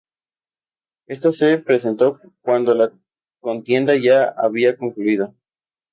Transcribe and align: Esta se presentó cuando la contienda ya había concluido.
Esta 1.05 1.31
se 1.31 1.59
presentó 1.59 2.19
cuando 2.41 2.73
la 2.73 2.91
contienda 3.39 3.93
ya 3.95 4.23
había 4.27 4.75
concluido. 4.75 5.35